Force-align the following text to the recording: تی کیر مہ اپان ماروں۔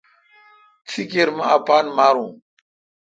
تی 0.87 1.01
کیر 1.11 1.29
مہ 1.37 1.45
اپان 1.57 1.85
ماروں۔ 1.95 2.31